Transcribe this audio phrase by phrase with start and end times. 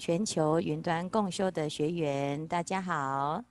[0.00, 3.44] 全球云端共修的学员，大家好。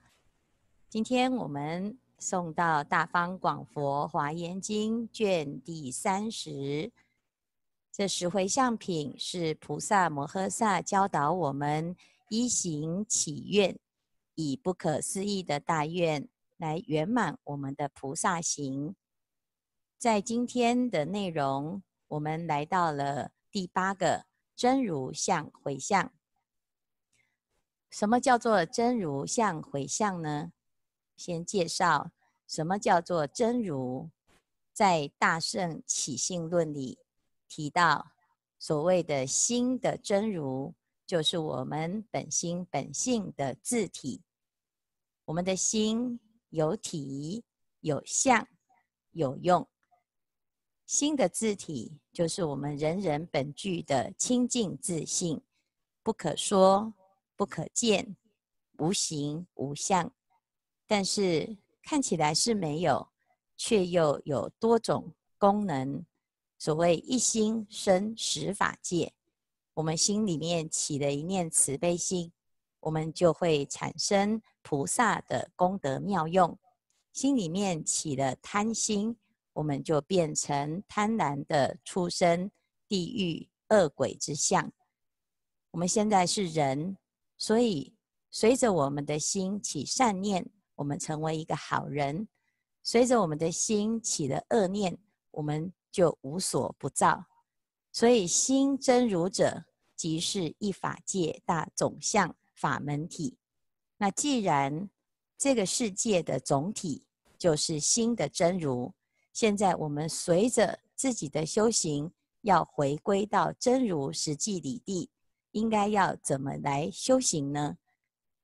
[0.89, 6.91] 今天我们诵到《大方广佛华严经》卷第三十。
[7.91, 11.95] 这十回向品是菩萨摩诃萨教导我们
[12.29, 13.77] 一行起愿，
[14.33, 16.27] 以不可思议的大愿
[16.57, 18.95] 来圆满我们的菩萨行。
[19.99, 24.25] 在今天的内容，我们来到了第八个。
[24.55, 26.11] 真如相回向，
[27.89, 30.51] 什么叫做真如相回向呢？
[31.15, 32.11] 先介绍
[32.47, 34.09] 什么叫做真如。
[34.71, 36.99] 在《大圣起信论》里
[37.49, 38.11] 提到，
[38.57, 40.73] 所谓的心的真如，
[41.05, 44.21] 就是我们本心本性的自体。
[45.25, 46.19] 我们的心
[46.49, 47.43] 有体、
[47.81, 48.47] 有相、
[49.11, 49.67] 有用。
[50.85, 55.41] 心的自体就是我们人人本具的清净自性，
[56.01, 56.93] 不可说、
[57.39, 58.17] 不可见、
[58.79, 60.13] 无形无相，
[60.85, 63.07] 但是看起来是没有，
[63.55, 66.05] 却又有多种功能。
[66.57, 69.13] 所谓一心生十法界，
[69.75, 72.33] 我们心里面起了一念慈悲心，
[72.81, 76.59] 我们就会产生菩萨的功德妙用；
[77.13, 79.17] 心里面起了贪心。
[79.53, 82.51] 我们就变成贪婪的畜生、
[82.89, 84.71] 地狱、恶鬼之相。
[85.71, 86.97] 我们现在是人，
[87.39, 87.95] 所以
[88.29, 92.27] 随着我们的心起善念，我们成为一个好人；
[92.83, 94.99] 随着我们的心起了恶念，
[95.31, 97.25] 我们就无所不造。
[97.91, 103.37] 所以心真如者，即是一法界大总相法门体。
[103.97, 104.89] 那既然
[105.37, 108.93] 这个世界的总体就是心的真如。
[109.31, 115.09] 现在我们随着自己的修行，要回归到真如实际里地，
[115.51, 117.77] 应该要怎么来修行呢？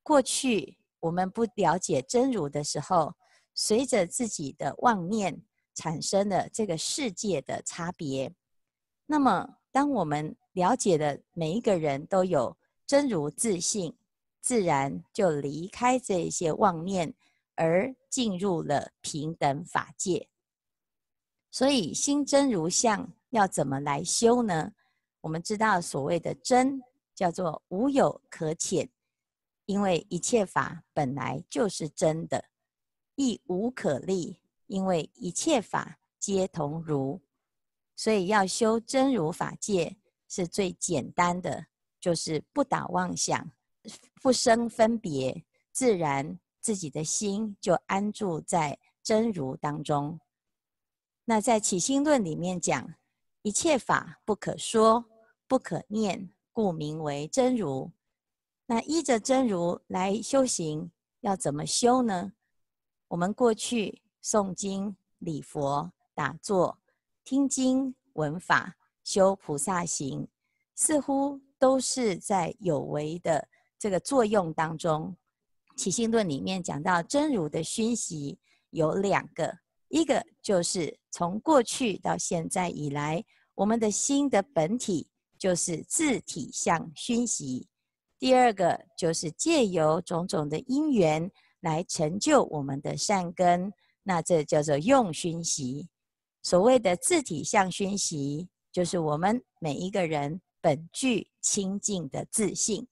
[0.02, 3.14] 过去我们不了解真如的时候，
[3.54, 5.42] 随着自己的妄念
[5.74, 8.34] 产生了这个世界的差别。
[9.06, 13.96] 那么，当我们了解了每一个人都有真如自性，
[14.40, 17.14] 自然就离开这些妄念，
[17.54, 20.28] 而进入了平等法界。
[21.50, 24.72] 所以心真如相要怎么来修呢？
[25.20, 26.80] 我们知道所谓的真
[27.16, 28.88] 叫做无有可浅，
[29.64, 32.38] 因为一切法本来就是真的；
[33.14, 37.20] 亦无可立，因为一切法皆同如。
[37.96, 39.96] 所以要修真如法界
[40.28, 41.68] 是最简单的，
[41.98, 43.50] 就是不倒妄想，
[44.20, 50.20] 不生分别，自然自己的心就安住在真如当中。
[51.24, 52.94] 那在起心论里面讲，
[53.40, 55.06] 一切法不可说，
[55.48, 57.92] 不可念，故名为真如。
[58.64, 60.90] 那依着真如来修行，
[61.20, 62.32] 要怎么修呢？
[63.08, 66.78] 我们过去诵经、礼佛、打坐、
[67.22, 68.74] 听经、闻法、
[69.04, 70.26] 修菩萨行，
[70.74, 73.46] 似乎都是在有为的
[73.78, 75.14] 这个作用当中。
[75.76, 78.38] 起信论里面讲到真如的熏习
[78.70, 79.58] 有两个。
[79.88, 83.22] 一个就是从过去到现在以来，
[83.56, 85.10] 我们的心的本体
[85.46, 87.68] 就是自体相熏习；
[88.18, 91.30] 第二个就是借由种种的因缘
[91.60, 95.86] 来成就我们的善根，那这叫做用熏习。
[96.42, 102.84] 所谓的自体相熏习，就是我们每一个人本具清净的自性，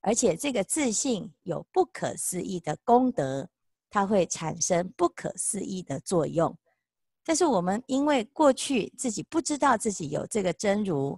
[0.00, 3.48] 而且这个自信有不可思议的功德。
[3.88, 6.58] 它会产生不可思议的作用，
[7.24, 11.16] 但是我们因为过去自己不知道自己有这个真如，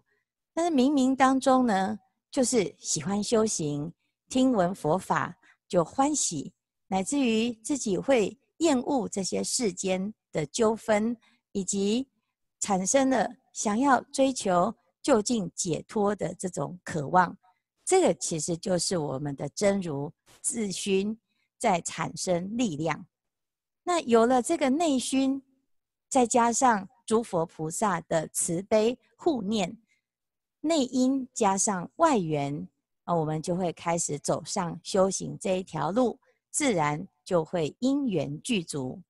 [0.56, 1.98] 但是冥冥当中呢，
[2.30, 3.92] 就是喜欢修行，
[4.30, 5.36] 听闻佛法
[5.68, 6.54] 就欢喜，
[6.86, 11.14] 乃至于自己会厌恶这些世间的纠纷，
[11.52, 12.08] 以及
[12.60, 17.36] 产生了想要追求究竟解脱的这种渴望，
[17.84, 20.10] 这个其实就是我们的真如
[20.40, 21.18] 自熏。
[21.58, 23.06] 再产生力量，
[23.82, 25.42] 那有了这个内熏，
[26.06, 29.74] 再加上诸佛菩萨的慈悲护念，
[30.66, 32.68] 内因加上外缘，
[33.04, 36.18] 啊，我们就会开始走上修行这一条路，
[36.50, 39.00] 自然就会因缘具足。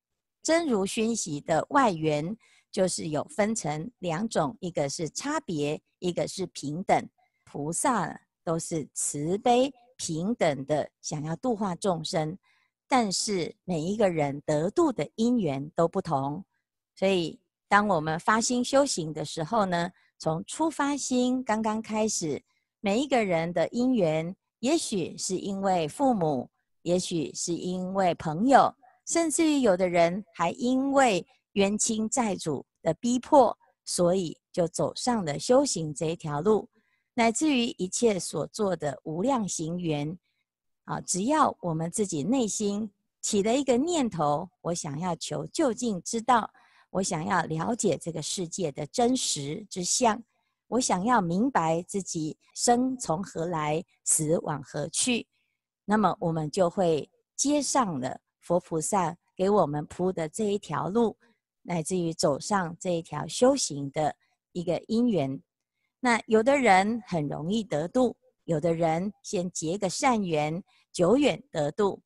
[0.43, 2.37] 真如熏习的外缘，
[2.71, 7.09] 就是有分成两种，一个是差别，一个是平等。
[7.45, 9.73] 菩萨都是慈悲。
[9.99, 12.37] 平等的想要度化众生，
[12.87, 16.45] 但是每一个人得度的因缘都不同，
[16.95, 22.43] 所以当我们发心修行的时候呢，从初发心刚刚开始，
[22.81, 26.49] 每一个人的因缘，也许是因为父母，
[26.83, 28.75] 也许是因为朋友，
[29.07, 36.69] 甚至于有的人还因为冤亲债主的逼迫，所以就走上了修行这一条路，
[37.15, 40.19] 乃至于一切所做的无量行缘，
[40.85, 42.91] 啊，只要我们自己内心
[43.21, 46.51] 起了一个念头，我想要求究竟之道。
[46.97, 50.23] 我想要了解这个世界的真实之相，
[50.67, 55.27] 我想要明白自己生从何来，死往何去。
[55.85, 61.19] 那么，我们就会接上了佛菩萨给我们铺的这一条路，
[61.61, 64.17] 乃至于走上这一条修行的
[64.53, 65.39] 一个因缘。
[66.01, 70.65] 那有的人很容易得度，有的人先结个善缘，
[70.95, 72.03] 久远得度。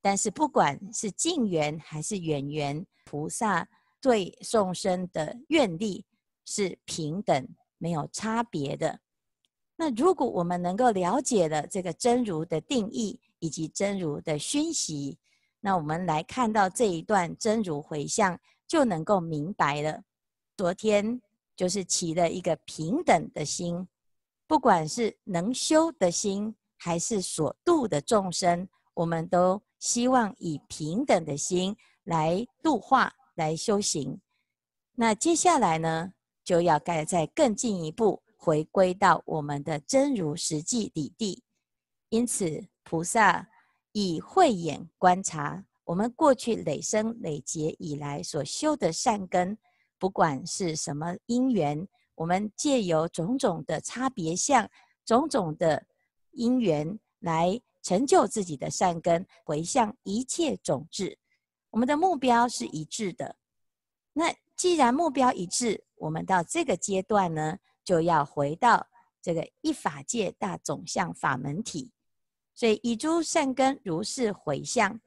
[0.00, 3.68] 但是，不管是近缘还是远缘，菩萨。
[4.00, 6.04] 对众生的愿力
[6.46, 7.48] 是平等，
[7.78, 9.00] 没有差别的。
[9.76, 15.18] 那如果我们能够了解了这个真如的定义以及真如的熏习，
[15.60, 20.02] 那我们来看到这一段真如回向，就能够明白了。
[20.56, 21.20] 昨天
[21.56, 23.86] 就是起了一个平等的心，
[24.46, 33.12] 不管是能修的心，还是所度的众生，我们都希望以平等的心来度化。
[33.40, 34.20] 来修行，
[34.96, 36.12] 那接下来呢，
[36.44, 41.42] 就要该再更进一步回归到我们的真如实际里地。
[42.10, 43.48] 因此，菩萨
[43.92, 49.56] 以慧眼观察我们过去累生累劫以来所修的善根，
[49.98, 54.68] 不管是什么因缘，我们借由种种的差别相、
[55.06, 55.86] 种种的
[56.32, 61.18] 因缘来成就自己的善根，回向一切种智。
[61.70, 63.36] 我们的目标是一致的。
[64.12, 68.88] 那既然目标一致，我们到这个阶段呢，就要回到
[69.22, 71.92] 这个一法界大总相法门体。
[72.54, 75.00] 所以以诸善根如是回向，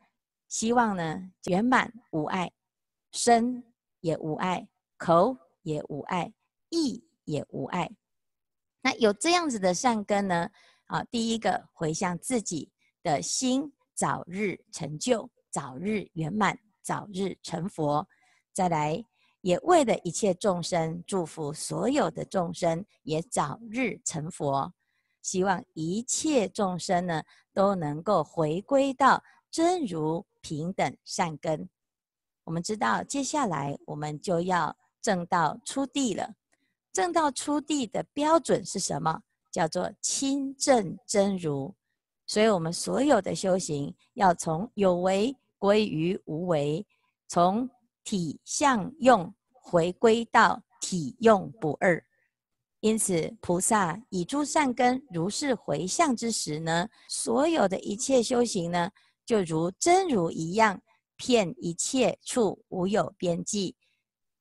[0.47, 2.51] 希望呢圆满无碍，
[3.11, 3.63] 身
[3.99, 4.67] 也无碍，
[4.97, 6.33] 口也无碍，
[6.69, 7.91] 意也无碍。
[8.81, 10.49] 那有这样子的善根呢，
[10.85, 12.71] 啊，第一个回向自己
[13.03, 15.29] 的心早日成就。
[15.53, 18.07] 早日圆满，早日成佛。
[18.51, 19.05] 再来，
[19.41, 24.73] 也为了一切众生，祝福所有的众生也早日成佛。
[25.21, 27.21] 希望一切众生呢，
[27.53, 31.69] 都能够回归到真如平等善根。
[32.45, 36.33] 我们知道，接下来我们就要正道出地了。
[36.91, 39.21] 正道出地的标准是什么？
[39.51, 41.75] 叫做亲证真如。
[42.25, 45.37] 所以，我们所有的修行要从有为。
[45.63, 46.85] 归于无为，
[47.29, 47.69] 从
[48.03, 52.05] 体相用回归到体用不二。
[52.81, 58.91] 因此，菩萨以诸善根如是回向之时呢，所有的一切修行呢，
[59.25, 60.81] 就如真如一样，
[61.15, 63.77] 遍一切处无有边际。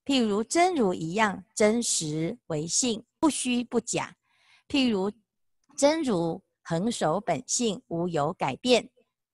[0.04, 4.16] 譬如真如一样，真实为性，不虚不假。
[4.66, 5.08] 譬如
[5.76, 8.90] 真如恒守本性，无有改变。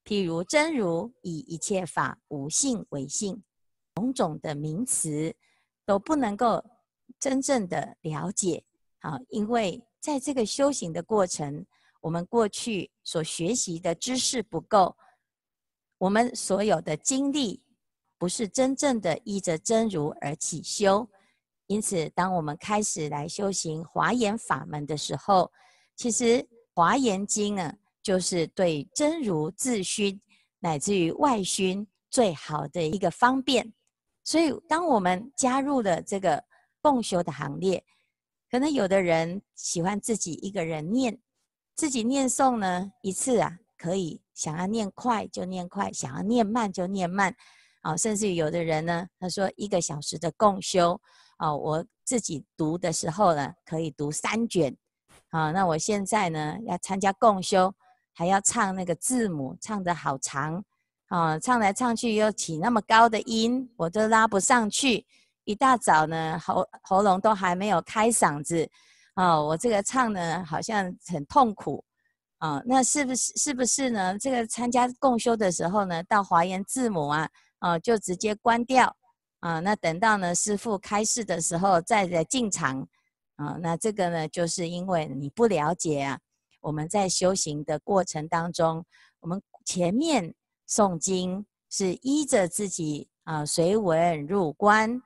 [0.09, 3.43] 譬如真如以一切法无性为性，
[3.97, 5.37] 种种的名词
[5.85, 6.65] 都不能够
[7.21, 8.65] 真正的了解。
[9.01, 11.67] 好，因为在这个修行的过程，
[12.01, 14.97] 我们过去所学习的知识不够，
[15.99, 17.63] 我们所有的经历
[18.17, 21.07] 不是真正的依着真如而起修。
[21.67, 25.53] 因此，当我们开始来修行华严法门的时候，
[25.95, 30.21] 其实华严经呢，就是对真如自熏，
[30.61, 33.73] 乃至于外熏最好的一个方便。
[34.25, 36.45] 所以，当我们加入了这个
[36.83, 37.83] 共修的行列，
[38.51, 41.19] 可能有的人喜欢自己一个人念，
[41.75, 47.35] 自己念诵呢，一次啊可以想要念快就念快，想要念慢就念慢。
[47.83, 51.01] 啊，甚至于有的人呢，他说一个小时的共修，
[51.37, 54.77] 啊，我自己读的时候呢，可以读三卷。
[55.31, 57.73] 啊，那我现在呢要参加共修。
[58.19, 60.61] 还要唱那个字母，唱得好长，
[61.07, 65.07] 啊，唱来唱去又起那么高的音，我都拉不上去。
[65.45, 68.69] 一大早呢，喉喉咙都还没有开嗓子，
[69.15, 71.85] 啊，我这个唱呢好像很痛苦，
[72.39, 74.19] 啊，那是不是是不是呢？
[74.19, 78.93] 这个参加共修的时候呢，到华严字母啊，啊，就直接关掉，
[79.39, 82.85] 啊，那等到呢师父开示的时候再来进场，
[83.37, 86.19] 啊，那这个呢就是因为你不了解啊。
[86.61, 88.85] 我们在修行的过程当中，
[89.21, 90.35] 我们前面
[90.69, 95.01] 诵经是依着自己啊随文入观，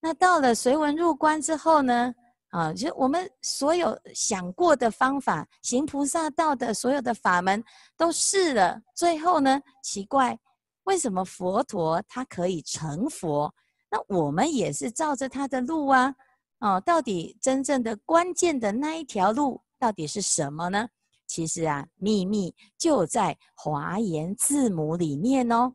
[0.00, 2.14] 那到了随文入观之后呢，
[2.50, 7.62] 啊，就我们所有想过的方法，行菩萨道的所有的法门
[7.96, 10.38] 都试了，最后呢，奇怪，
[10.84, 13.52] 为什么佛陀他可以成佛？
[13.90, 16.14] 那我们也是照着他的路啊，
[16.60, 20.88] 哦，到底真正的关键的那一条路到底是什么呢？
[21.26, 25.74] 其实啊，秘密就在华严字母里面哦。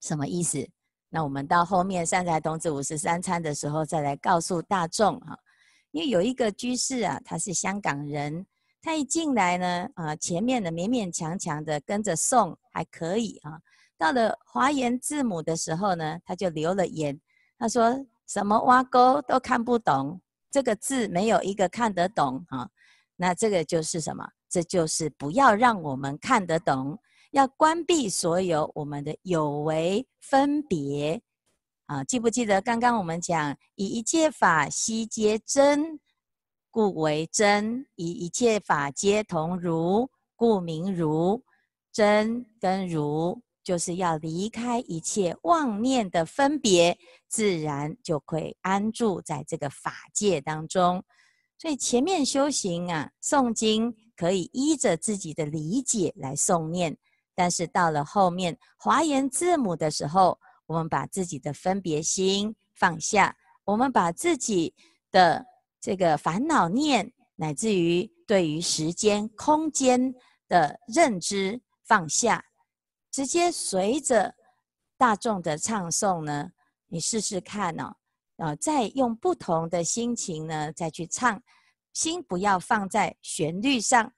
[0.00, 0.64] 什么意思？
[1.08, 5.36] 那我们到后面善财童子五十三参的时候再来告诉大众哈。
[5.90, 8.46] 因为有一个居士啊，他是香港人，
[8.80, 13.58] 他一进来呢，啊，前面的勉勉强强的跟着诵还可以啊，
[13.98, 17.20] 到了华严字母的时候呢，他就留了言，
[17.58, 20.20] 他说什么挖沟都看不懂，
[20.52, 22.70] 这个字没有一个看得懂啊，
[23.22, 24.28] 那这个就是什么？
[24.48, 26.98] 这就是不要让我们看得懂，
[27.30, 31.22] 要关闭所有我们的有为分别。
[31.86, 36.00] 啊，记不记得刚刚我们讲，以一切法悉皆真，
[36.68, 41.44] 故为真；以一切法皆同如，故名如。
[41.92, 46.98] 真跟如，就是要离开一切妄念的分别，
[47.28, 51.04] 自然就会安住在这个法界当中。
[51.62, 56.98] 所以前面修行啊，诵经可以依着自己的理解来诵念，
[57.36, 64.74] 但是到了后面华严字母的时候，我们把自己的分别心放下，我们把自己
[65.12, 65.46] 的
[65.80, 70.12] 这个烦恼念，乃至于对于时间、空间
[70.48, 72.44] 的认知放下，
[73.12, 74.34] 直接随着
[74.98, 76.50] 大众的唱诵呢，
[76.88, 77.94] 你试试看哦，
[78.36, 81.42] 啊，再用不同的心情呢，再去唱，
[81.92, 84.12] 心不要放在旋律上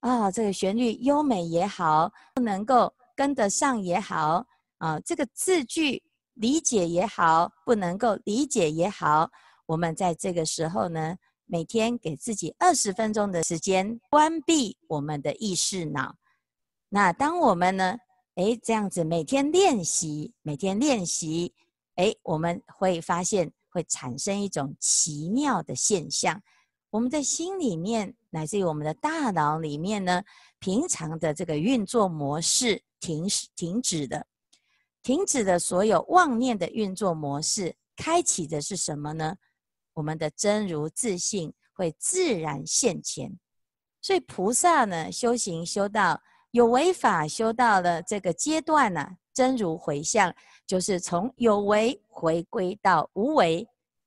[0.00, 4.46] 啊，这个旋律优美也好，不能够跟得上也好。
[4.78, 6.00] 啊，这个字句
[6.34, 9.28] 理解也好，不能够理解也好，
[9.66, 16.14] 我们在这个时候呢，每天给自己二十分钟的时间，关闭我们的意识脑。
[16.88, 17.96] 那当我们呢，
[18.36, 21.52] 哎，这样子每天练习，每天练习，
[21.96, 26.42] 哎，我们会发现会产生一种奇妙的现象，
[26.90, 30.22] 我们的心里面，乃至于我们的大脑里面呢，
[30.58, 34.26] 平常的这个运作模式停停止的。
[35.02, 39.36] 停止的所有妄念的运作模式，开启的是什么呢？
[39.94, 43.38] 我们的真如自性会自然现前。
[44.02, 46.20] 所以菩萨呢，修行修到
[46.50, 50.34] 有为法修到了这个阶段呢、真如回向
[50.66, 53.64] 就是从有为回归到无为。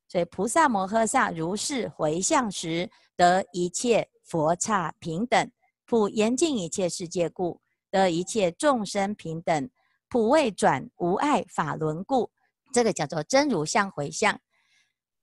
[0.10, 5.50] 所以菩萨摩诃萨如是回向时，得一切佛刹平等，
[5.86, 9.70] 普严净一切世界故，得一切众生平等。
[10.10, 12.30] 普为转无碍法轮故，
[12.74, 14.38] 这个叫做真如相回向。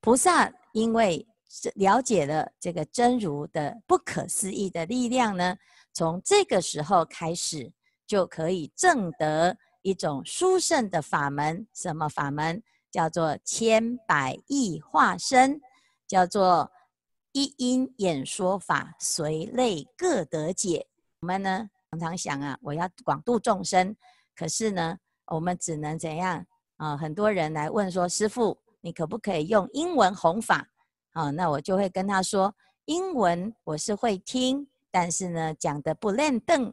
[0.01, 1.29] 菩萨因为
[1.75, 5.55] 了解了这个真如的不可思议的力量呢，
[5.93, 7.71] 从这个时候开始
[8.07, 9.55] 就可以证得
[9.89, 11.67] 一种殊胜的法门。
[11.73, 12.63] 什么法门？
[12.91, 15.61] 叫做千百亿化身，
[16.07, 16.71] 叫做
[17.33, 20.87] 一因演说法，随类各得解。
[21.21, 23.95] 我们呢常常想啊，我要广度众生。
[24.35, 26.45] 可是呢，我们只能怎样
[26.77, 26.97] 啊？
[26.97, 30.69] 很多人来问说：“师父，你可不可以用英文弘法？”
[31.13, 32.55] 啊，那我就会跟他说
[32.87, 36.73] ：“英文我是会听，但是呢，讲的不轮转。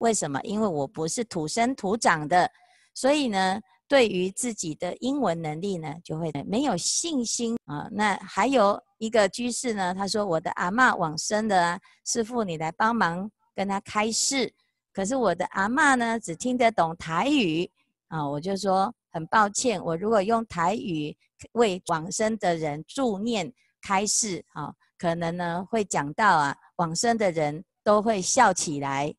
[0.00, 0.40] 为什么？
[0.42, 2.50] 因为我不是土生土长的，
[2.94, 7.88] 所以呢，对于自己的英文能力呢，就会没有信心啊。
[7.92, 14.52] 那还有一个居士呢，他说：“我的阿嬷往生的啊，师父你来帮忙跟他开示。”
[14.92, 17.70] 可是我的阿嬷呢，只听得懂台语
[18.08, 21.16] 啊，我就说很抱歉，我如果用台语
[21.52, 23.52] 为往生的人助念
[23.82, 29.14] 开示啊，可能呢会讲到啊，往生的人都会笑起来。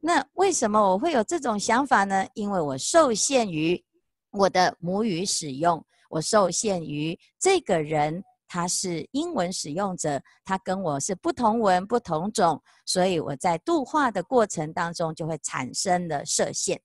[0.00, 2.26] 那为什么我会有这种想法呢？
[2.34, 3.84] 因为我受限于
[4.30, 8.24] 我的母语使用，我受限于这个人。
[8.50, 16.80] 他是英文使用者，他跟我是不同文不同种，所以我在度化的过程当中就会产生了设限。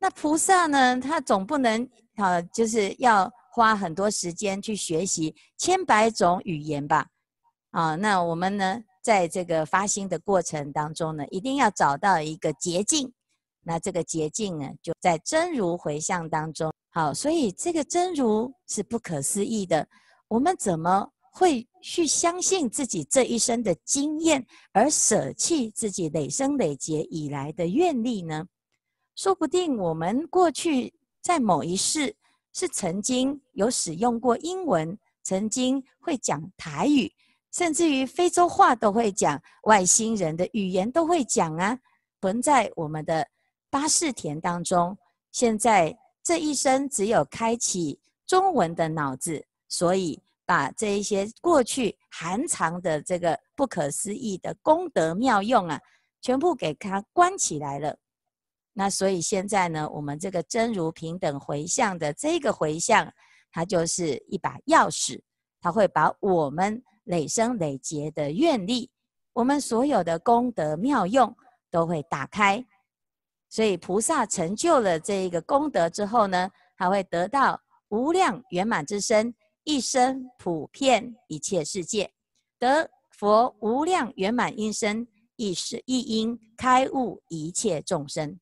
[0.00, 1.00] 那菩萨呢？
[1.00, 7.06] 他总不能啊，就是要花很多时间去学习千百种语言吧？
[7.70, 13.12] 啊，那我们呢，在这个发心的过程当中呢，一定要找到一个捷径。
[13.62, 16.72] 那这个捷径呢，就在真如回向当中。
[16.88, 19.86] 好，所以这个真如是不可思议的。
[20.28, 28.46] 我们怎么会去相信自己这一生的经验，而舍弃自己累生累劫以来的愿力呢？
[29.14, 32.16] 说不定我们过去在某一世
[32.52, 37.12] 是曾经有使用过英文，曾经会讲台语，
[37.52, 41.78] 甚至于非洲话都会讲，外星人的语言都会讲啊，
[42.20, 43.26] 存在我们的
[43.68, 44.96] 八士田当中。
[45.32, 55.80] 现在这一生只有开启中文的脑子，所以把这一些过去含藏的这个不可思议的功德妙用啊，
[56.20, 57.96] 全部给它关起来了。
[58.72, 63.12] 那所以现在呢，我们这个真如平等回向的这个回向，
[63.50, 65.20] 它就是一把钥匙，
[65.60, 66.80] 它会把我们
[67.10, 68.88] 累生累劫的愿力，
[69.32, 71.36] 我们所有的功德妙用
[71.70, 72.64] 都会打开。
[73.48, 82.12] 所以菩萨成就了这一个功德之后呢，他会得到无量圆满之身，一生普遍一切世界，
[82.60, 88.38] 得佛无量圆满音声，一时一因开悟一切众生。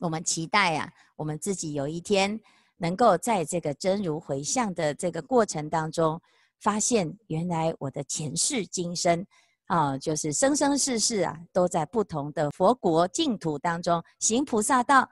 [0.00, 2.38] 我们期待呀、啊，我们自己有一天
[2.76, 6.20] 能够在这个真如回向的这个过程当中，
[6.60, 9.24] 发现原来我的前世今生
[9.66, 15.08] 啊，就是生生世世啊，都在不同的佛国净土当中行菩萨道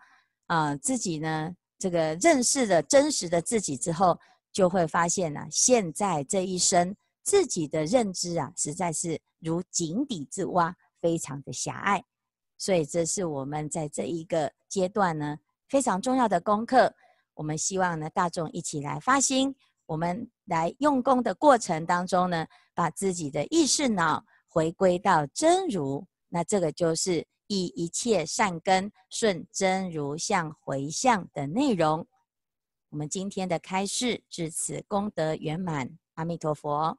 [0.46, 0.74] 啊。
[0.76, 4.18] 自己呢，这个认识了真实的自己之后，
[4.52, 12.02] 就会发现呢、现在这一生自己的认知啊，实在是如井底之蛙，非常的狭隘。
[12.58, 15.36] 所以，这是我们在这一个阶段呢，
[15.68, 16.94] 非常重要的功课。
[17.34, 26.04] 我们希望呢，大众一起来发心，我们来用功的过程当中呢，把自己的意识脑回归到真如。
[26.28, 32.06] 那这个就是以一切善根顺真如相回向的内容。
[32.90, 36.98] 我们今天的开示至此功德圆满，阿弥陀佛。